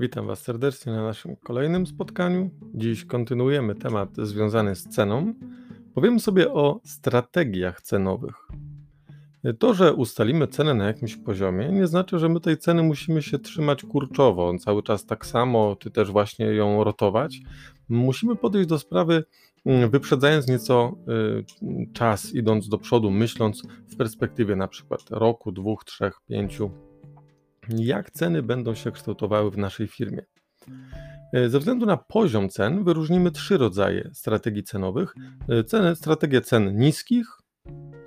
[0.00, 2.50] Witam Was serdecznie na naszym kolejnym spotkaniu.
[2.74, 5.34] Dziś kontynuujemy temat związany z ceną.
[5.94, 8.34] Powiemy sobie o strategiach cenowych.
[9.58, 13.38] To, że ustalimy cenę na jakimś poziomie, nie znaczy, że my tej ceny musimy się
[13.38, 17.40] trzymać kurczowo, cały czas tak samo, czy też właśnie ją rotować.
[17.88, 19.24] Musimy podejść do sprawy
[19.66, 20.96] mm, wyprzedzając nieco
[21.62, 26.70] y, czas, idąc do przodu, myśląc w perspektywie na przykład roku, dwóch, trzech, pięciu
[27.78, 30.22] jak ceny będą się kształtowały w naszej firmie.
[31.32, 35.14] E, ze względu na poziom cen wyróżnimy trzy rodzaje strategii cenowych:
[35.48, 37.26] e, ceny, strategię cen niskich,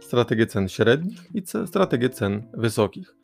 [0.02, 3.16] strategię cen średnich i strategię cen wysokich.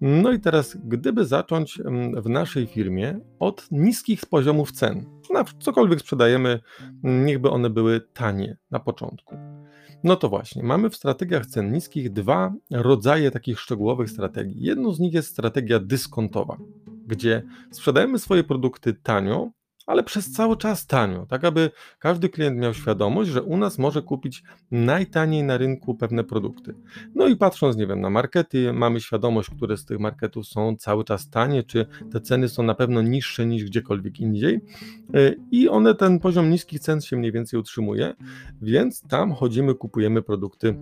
[0.00, 1.78] No i teraz, gdyby zacząć
[2.16, 6.60] w naszej firmie od niskich poziomów cen, na cokolwiek sprzedajemy,
[7.02, 9.57] niechby one były tanie na początku.
[10.04, 14.62] No to właśnie, mamy w strategiach cen niskich dwa rodzaje takich szczegółowych strategii.
[14.62, 16.56] Jedną z nich jest strategia dyskontowa,
[17.06, 19.50] gdzie sprzedajemy swoje produkty tanio,
[19.88, 24.02] ale przez cały czas tanio, tak aby każdy klient miał świadomość, że u nas może
[24.02, 26.74] kupić najtaniej na rynku pewne produkty.
[27.14, 31.04] No i patrząc, nie wiem, na markety, mamy świadomość, które z tych marketów są cały
[31.04, 34.60] czas tanie, czy te ceny są na pewno niższe niż gdziekolwiek indziej.
[35.16, 38.14] Y, I one ten poziom niskich cen się mniej więcej utrzymuje,
[38.62, 40.74] więc tam chodzimy, kupujemy produkty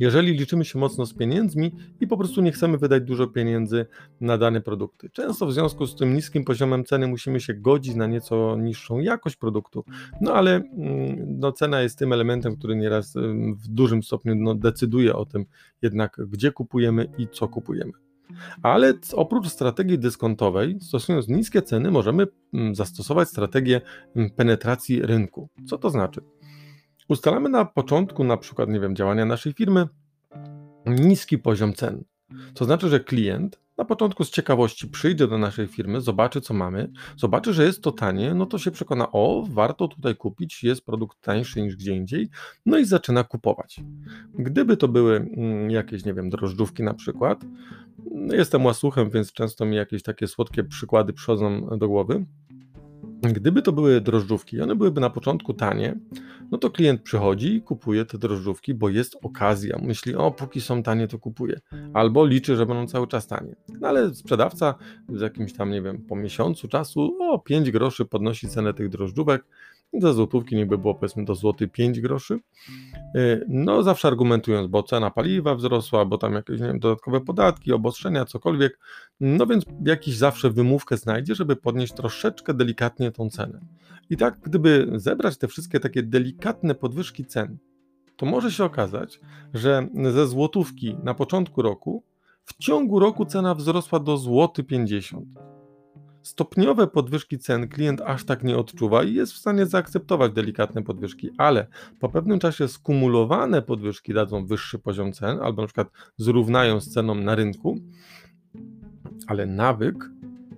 [0.00, 3.86] jeżeli liczymy się mocno z pieniędzmi i po prostu nie chcemy wydać dużo pieniędzy
[4.20, 5.10] na dane produkty.
[5.10, 9.36] Często w związku z tym niskim poziomem ceny musimy się godzić na nieco niższą jakość
[9.36, 9.84] produktu,
[10.20, 13.14] no ale mm, no, cena jest tym elementem, który nieraz
[13.64, 15.44] w dużym stopniu no, decyduje o tym
[15.82, 17.92] jednak, gdzie kupujemy i co kupujemy.
[18.62, 22.26] Ale oprócz strategii dyskontowej, stosując niskie ceny, możemy
[22.72, 23.80] zastosować strategię
[24.36, 25.48] penetracji rynku.
[25.66, 26.20] Co to znaczy?
[27.10, 29.86] Ustalamy na początku, na przykład, nie wiem, działania naszej firmy,
[30.86, 32.04] niski poziom cen.
[32.54, 36.90] To znaczy, że klient na początku z ciekawości przyjdzie do naszej firmy, zobaczy co mamy,
[37.16, 41.20] zobaczy, że jest to tanie, no to się przekona, o, warto tutaj kupić, jest produkt
[41.20, 42.28] tańszy niż gdzie indziej,
[42.66, 43.80] no i zaczyna kupować.
[44.34, 47.44] Gdyby to były mm, jakieś, nie wiem, drożdżówki na przykład,
[48.32, 52.24] jestem łasuchem, więc często mi jakieś takie słodkie przykłady przychodzą do głowy,
[53.22, 55.98] Gdyby to były drożdżówki, one byłyby na początku tanie,
[56.50, 59.78] no to klient przychodzi i kupuje te drożdżówki, bo jest okazja.
[59.82, 61.60] Myśli, o, póki są tanie, to kupuje.
[61.94, 63.56] Albo liczy, że będą cały czas tanie.
[63.80, 64.74] No ale sprzedawca
[65.08, 69.44] z jakimś tam, nie wiem, po miesiącu czasu, o, 5 groszy podnosi cenę tych drożdżówek,
[69.92, 72.38] za złotówki niby było powiedzmy do złoty 5 groszy.
[73.16, 77.72] Y, no zawsze argumentując, bo cena paliwa wzrosła, bo tam jakieś nie wiem, dodatkowe podatki,
[77.72, 78.78] obostrzenia, cokolwiek.
[79.20, 83.60] No więc jakiś zawsze wymówkę znajdzie, żeby podnieść troszeczkę delikatnie tą cenę.
[84.10, 87.58] I tak gdyby zebrać te wszystkie takie delikatne podwyżki cen,
[88.16, 89.20] to może się okazać,
[89.54, 92.04] że ze złotówki na początku roku
[92.44, 95.49] w ciągu roku cena wzrosła do złoty 50
[96.22, 101.30] stopniowe podwyżki cen klient aż tak nie odczuwa i jest w stanie zaakceptować delikatne podwyżki,
[101.38, 101.66] ale
[102.00, 107.14] po pewnym czasie skumulowane podwyżki dadzą wyższy poziom cen albo na przykład zrównają z ceną
[107.14, 107.78] na rynku,
[109.26, 110.10] ale nawyk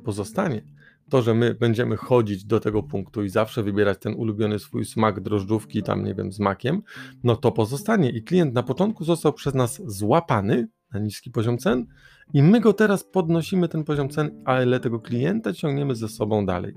[0.05, 0.63] pozostanie.
[1.09, 5.21] To, że my będziemy chodzić do tego punktu i zawsze wybierać ten ulubiony swój smak
[5.21, 6.83] drożdżówki, tam nie wiem, z makiem,
[7.25, 8.11] no to pozostanie.
[8.11, 11.87] I klient na początku został przez nas złapany na niski poziom cen,
[12.35, 16.75] i my go teraz podnosimy ten poziom cen, ale tego klienta ciągniemy ze sobą dalej.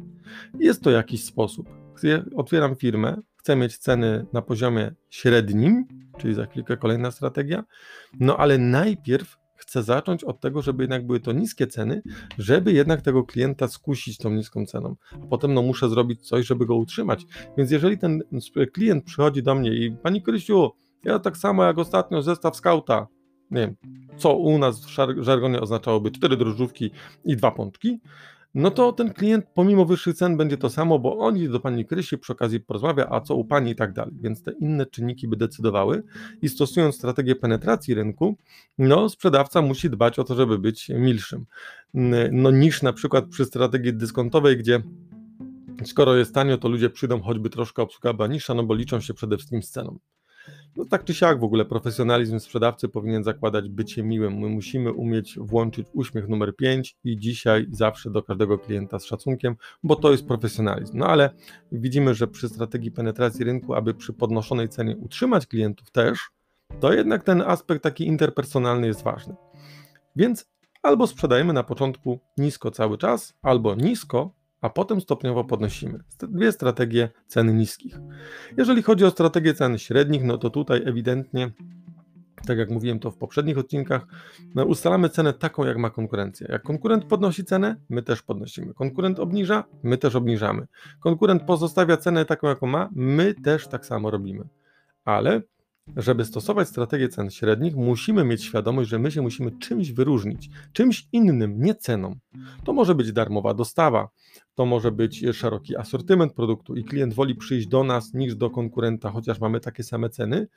[0.60, 1.70] Jest to jakiś sposób.
[2.36, 5.86] Otwieram firmę, chcę mieć ceny na poziomie średnim,
[6.18, 7.64] czyli za chwilkę kolejna strategia,
[8.20, 12.02] no ale najpierw chcę zacząć od tego, żeby jednak były to niskie ceny,
[12.38, 14.96] żeby jednak tego klienta skusić tą niską ceną.
[15.24, 17.26] A potem no muszę zrobić coś, żeby go utrzymać.
[17.58, 18.24] Więc jeżeli ten
[18.74, 20.72] klient przychodzi do mnie i Pani Kryściu,
[21.04, 23.08] ja tak samo jak ostatnio zestaw skauta,
[23.52, 23.76] nie wiem,
[24.18, 24.90] co u nas w
[25.24, 26.92] żargonie oznaczałoby cztery drożdżówki
[27.26, 28.00] i dwa pączki,
[28.56, 31.86] no to ten klient pomimo wyższych cen będzie to samo, bo on idzie do pani
[31.86, 34.16] Krysi, przy okazji porozmawia, a co u pani i tak dalej.
[34.22, 36.04] Więc te inne czynniki by decydowały
[36.42, 38.38] i stosując strategię penetracji rynku,
[38.78, 41.46] no sprzedawca musi dbać o to, żeby być milszym.
[42.32, 44.82] No niż na przykład przy strategii dyskontowej, gdzie
[45.86, 49.14] skoro jest tanio, to ludzie przyjdą, choćby troszkę obsługa była niższa, no bo liczą się
[49.14, 50.00] przede wszystkim z ceną.
[50.76, 54.40] No tak czy siak w ogóle profesjonalizm sprzedawcy powinien zakładać bycie miłym.
[54.40, 59.56] My musimy umieć włączyć uśmiech numer 5 i dzisiaj zawsze do każdego klienta z szacunkiem,
[59.84, 60.98] bo to jest profesjonalizm.
[60.98, 61.30] No ale
[61.72, 66.20] widzimy, że przy strategii penetracji rynku, aby przy podnoszonej cenie utrzymać klientów też,
[66.80, 69.36] to jednak ten aspekt taki interpersonalny jest ważny.
[70.16, 70.46] Więc
[70.84, 74.32] albo sprzedajemy na początku nisko cały czas, albo nisko,
[74.66, 76.00] a potem stopniowo podnosimy.
[76.20, 77.98] Dwie strategie cen niskich.
[78.58, 81.52] Jeżeli chodzi o strategię cen średnich, no to tutaj ewidentnie
[82.48, 84.06] tak jak mówiłem to w poprzednich odcinkach,
[84.56, 86.48] no, ustalamy cenę taką, jak ma konkurencja.
[86.50, 88.74] Jak konkurent podnosi cenę, my też podnosimy.
[88.74, 90.68] Konkurent obniża, my też obniżamy.
[91.00, 94.48] Konkurent pozostawia cenę taką, jaką ma, my też tak samo robimy.
[95.06, 95.42] Ale
[95.98, 101.08] żeby stosować strategię cen średnich, musimy mieć świadomość, że my się musimy czymś wyróżnić, czymś
[101.12, 102.16] innym, nie ceną.
[102.64, 104.10] To może być darmowa dostawa,
[104.56, 109.12] to może być szeroki asortyment produktu i klient woli przyjść do nas niż do konkurenta,
[109.12, 110.48] chociaż mamy takie same ceny,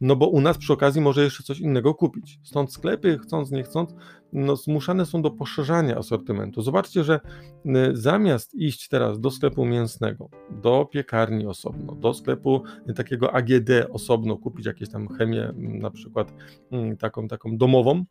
[0.00, 2.40] no bo u nas przy okazji może jeszcze coś innego kupić.
[2.42, 3.94] Stąd sklepy, chcąc, nie chcąc,
[4.32, 6.62] no zmuszane są do poszerzania asortymentu.
[6.62, 7.20] Zobaczcie, że
[7.66, 12.62] y, zamiast iść teraz do sklepu mięsnego, do piekarni osobno, do sklepu
[12.96, 16.32] takiego AGD osobno, kupić jakieś tam chemię, na przykład
[16.70, 18.04] mm, taką, taką domową,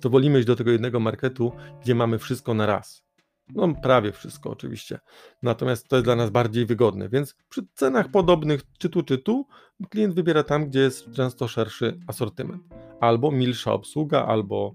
[0.00, 1.52] to wolimy iść do tego jednego marketu,
[1.82, 3.09] gdzie mamy wszystko na raz.
[3.54, 4.98] No, prawie wszystko oczywiście.
[5.42, 9.46] Natomiast to jest dla nas bardziej wygodne, więc przy cenach podobnych, czy tu, czy tu,
[9.88, 12.62] klient wybiera tam, gdzie jest często szerszy asortyment.
[13.00, 14.74] Albo milsza obsługa, albo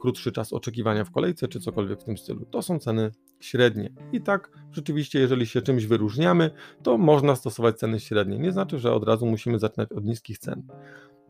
[0.00, 2.46] krótszy czas oczekiwania w kolejce, czy cokolwiek w tym stylu.
[2.50, 3.10] To są ceny
[3.40, 3.92] średnie.
[4.12, 6.50] I tak, rzeczywiście, jeżeli się czymś wyróżniamy,
[6.82, 8.38] to można stosować ceny średnie.
[8.38, 10.62] Nie znaczy, że od razu musimy zaczynać od niskich cen.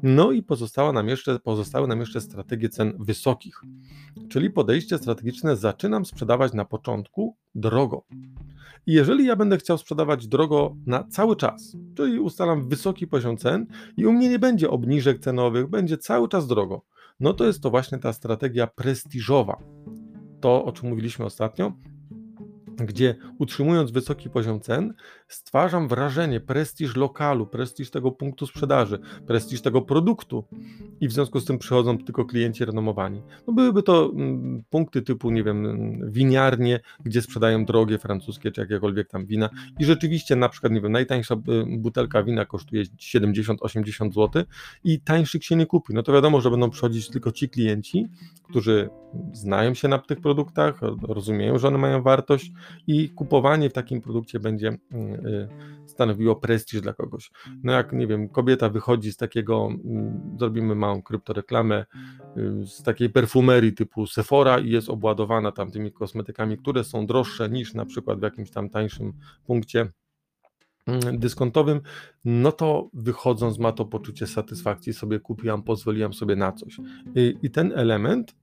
[0.03, 3.61] No i pozostała nam jeszcze, pozostały nam jeszcze strategie cen wysokich,
[4.29, 8.05] czyli podejście strategiczne zaczynam sprzedawać na początku drogo.
[8.87, 13.67] I jeżeli ja będę chciał sprzedawać drogo na cały czas, czyli ustalam wysoki poziom cen
[13.97, 16.83] i u mnie nie będzie obniżek cenowych, będzie cały czas drogo,
[17.21, 19.57] no to jest to właśnie ta strategia prestiżowa.
[20.41, 21.73] To, o czym mówiliśmy ostatnio,
[22.87, 24.95] gdzie utrzymując wysoki poziom cen,
[25.29, 30.45] stwarzam wrażenie, prestiż lokalu, prestiż tego punktu sprzedaży, prestiż tego produktu
[31.01, 33.23] i w związku z tym przychodzą tylko klienci renomowani.
[33.47, 39.09] No byłyby to mm, punkty typu, nie wiem, winiarnie, gdzie sprzedają drogie francuskie czy jakiekolwiek
[39.09, 41.39] tam wina i rzeczywiście na przykład, nie wiem, najtańsza y,
[41.79, 44.43] butelka wina kosztuje 70-80 zł
[44.85, 45.95] i tańszych się nie kupi.
[45.95, 48.09] No to wiadomo, że będą przychodzić tylko ci klienci,
[48.43, 48.91] którzy
[49.33, 52.53] znają się na tych produktach, rozumieją, że one mają wartość
[52.87, 55.49] i kupowanie w takim produkcie będzie mm, y,
[55.87, 57.31] stanowiło prestiż dla kogoś.
[57.63, 61.87] No jak, nie wiem, kobieta wychodzi z takiego, mm, zrobimy małą kryptoreklamę,
[62.37, 67.51] y, z takiej perfumerii typu Sephora i jest obładowana tam tymi kosmetykami, które są droższe
[67.51, 69.13] niż na przykład w jakimś tam tańszym
[69.47, 69.93] punkcie
[70.87, 71.81] mm, dyskontowym,
[72.25, 76.81] no to wychodząc ma to poczucie satysfakcji, sobie kupiłam, pozwoliłam sobie na coś.
[77.15, 78.35] I, i ten element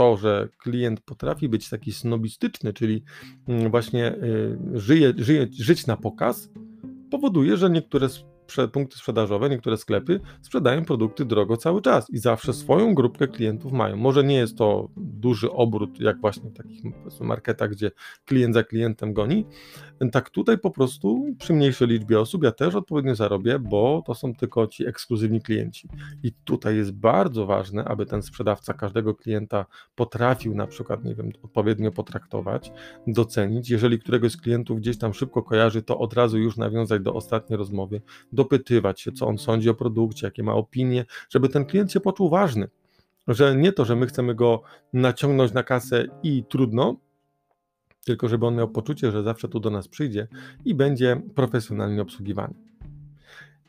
[0.00, 3.02] to, że klient potrafi być taki snobistyczny, czyli
[3.48, 6.50] mm, właśnie y, żyje, żyje, żyć na pokaz,
[7.10, 8.08] powoduje, że niektóre
[8.72, 13.96] punkty sprzedażowe, niektóre sklepy sprzedają produkty drogo cały czas i zawsze swoją grupkę klientów mają.
[13.96, 16.82] Może nie jest to duży obrót, jak właśnie w takich
[17.20, 17.90] marketach, gdzie
[18.24, 19.46] klient za klientem goni.
[20.12, 24.34] Tak tutaj po prostu przy mniejszej liczbie osób ja też odpowiednio zarobię, bo to są
[24.34, 25.88] tylko ci ekskluzywni klienci.
[26.22, 31.32] I tutaj jest bardzo ważne, aby ten sprzedawca każdego klienta potrafił na przykład, nie wiem,
[31.42, 32.72] odpowiednio potraktować,
[33.06, 33.70] docenić.
[33.70, 37.56] Jeżeli któregoś z klientów gdzieś tam szybko kojarzy, to od razu już nawiązać do ostatniej
[37.56, 38.00] rozmowy,
[38.40, 42.30] dopytywać się, co on sądzi o produkcie, jakie ma opinie, żeby ten klient się poczuł
[42.30, 42.68] ważny.
[43.28, 46.96] Że nie to, że my chcemy go naciągnąć na kasę i trudno,
[48.04, 50.28] tylko żeby on miał poczucie, że zawsze tu do nas przyjdzie
[50.64, 52.69] i będzie profesjonalnie obsługiwany.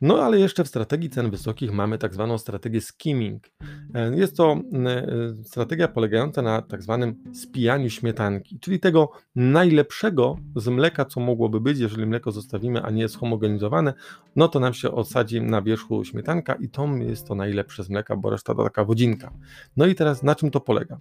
[0.02, 3.48] No ale jeszcze w strategii cen wysokich mamy tak zwaną strategię skimming.
[3.94, 10.68] E, jest to e, strategia polegająca na tak zwanym spijaniu śmietanki, czyli tego najlepszego z
[10.68, 13.94] mleka, co mogłoby być, jeżeli mleko zostawimy, a nie jest homogenizowane,
[14.36, 18.16] no to nam się osadzi na wierzchu śmietanka i to jest to najlepsze z mleka,
[18.16, 19.32] bo reszta to taka wodzinka.
[19.78, 21.00] No i teraz na czym to polega?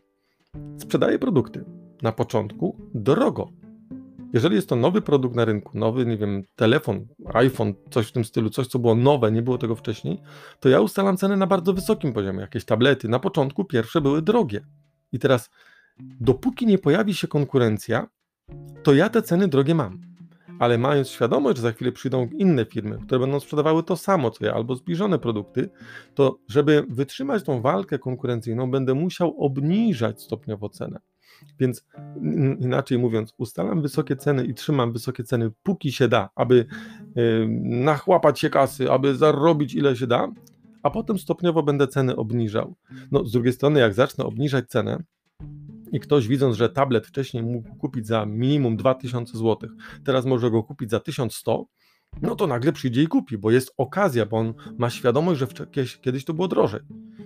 [0.78, 1.64] Sprzedaję produkty
[2.02, 3.48] na początku drogo,
[4.32, 8.24] jeżeli jest to nowy produkt na rynku, nowy, nie wiem, telefon, iPhone, coś w tym
[8.24, 10.20] stylu, coś co było nowe, nie było tego wcześniej,
[10.60, 12.40] to ja ustalam ceny na bardzo wysokim poziomie.
[12.40, 14.60] Jakieś tablety na początku pierwsze były drogie.
[15.12, 15.50] I teraz,
[16.20, 18.06] dopóki nie pojawi się konkurencja,
[18.82, 20.10] to ja te ceny drogie mam.
[20.58, 24.44] Ale mając świadomość, że za chwilę przyjdą inne firmy, które będą sprzedawały to samo co
[24.46, 25.70] ja, albo zbliżone produkty,
[26.14, 31.00] to żeby wytrzymać tą walkę konkurencyjną, będę musiał obniżać stopniowo cenę.
[31.60, 31.86] Więc
[32.60, 36.66] inaczej mówiąc, ustalam wysokie ceny i trzymam wysokie ceny, póki się da, aby
[37.60, 40.28] nachłapać się kasy, aby zarobić ile się da,
[40.82, 42.74] a potem stopniowo będę ceny obniżał.
[43.10, 45.02] No, z drugiej strony, jak zacznę obniżać cenę,
[45.92, 49.70] i ktoś widząc, że tablet wcześniej mógł kupić za minimum 2000 zł,
[50.04, 51.66] teraz może go kupić za 1100,
[52.22, 55.46] no to nagle przyjdzie i kupi, bo jest okazja, bo on ma świadomość, że
[56.00, 56.80] kiedyś to było drożej.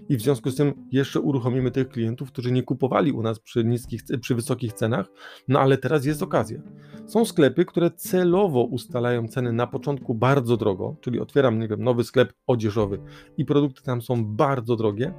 [0.08, 3.64] I w związku z tym jeszcze uruchomimy tych klientów, którzy nie kupowali u nas przy
[3.64, 5.06] niskich, przy wysokich cenach,
[5.48, 6.60] no ale teraz jest okazja.
[7.06, 12.04] Są sklepy, które celowo ustalają ceny na początku bardzo drogo, czyli otwieram, nie wiem, nowy
[12.04, 12.98] sklep odzieżowy
[13.36, 15.14] i produkty tam są bardzo drogie,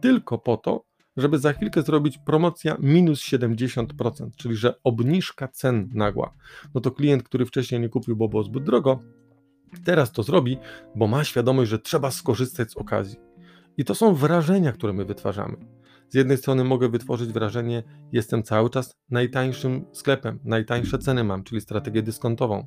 [0.00, 0.84] tylko po to,
[1.16, 6.34] żeby za chwilkę zrobić promocja minus 70%, czyli że obniżka cen nagła.
[6.74, 9.02] No to klient, który wcześniej nie kupił, bo było zbyt drogo,
[9.84, 10.58] teraz to zrobi,
[10.94, 13.16] bo ma świadomość, że trzeba skorzystać z okazji.
[13.76, 15.56] I to są wrażenia, które my wytwarzamy.
[16.08, 21.60] Z jednej strony mogę wytworzyć wrażenie, jestem cały czas najtańszym sklepem, najtańsze ceny mam, czyli
[21.60, 22.66] strategię dyskontową.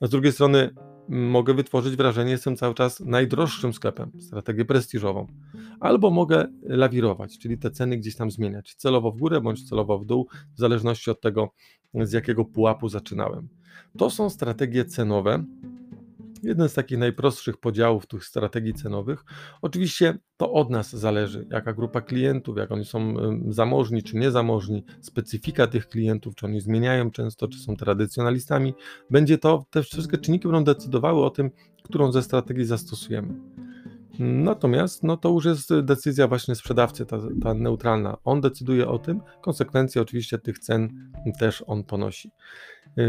[0.00, 0.70] A z drugiej strony
[1.08, 5.26] mogę wytworzyć wrażenie, jestem cały czas najdroższym sklepem, strategię prestiżową.
[5.80, 10.06] Albo mogę lawirować, czyli te ceny gdzieś tam zmieniać, celowo w górę bądź celowo w
[10.06, 11.50] dół, w zależności od tego,
[11.94, 13.48] z jakiego pułapu zaczynałem.
[13.98, 15.44] To są strategie cenowe,
[16.42, 19.24] Jeden z takich najprostszych podziałów tych strategii cenowych.
[19.62, 23.14] Oczywiście to od nas zależy, jaka grupa klientów, jak oni są
[23.48, 28.74] zamożni czy niezamożni, specyfika tych klientów, czy oni zmieniają często, czy są tradycjonalistami.
[29.10, 31.50] Będzie to, te wszystkie czynniki będą decydowały o tym,
[31.82, 33.34] którą ze strategii zastosujemy.
[34.18, 38.16] Natomiast no to już jest decyzja właśnie sprzedawcy, ta, ta neutralna.
[38.24, 42.30] On decyduje o tym, konsekwencje oczywiście tych cen też on ponosi.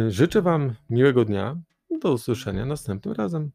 [0.08, 1.58] Życzę Wam miłego dnia.
[1.90, 3.52] Do usłyszenia następnym razem.